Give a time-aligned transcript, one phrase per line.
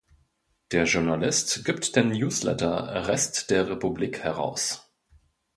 [0.71, 4.91] Der Journalist gibt den Newsletter „Rest der Republik“ heraus.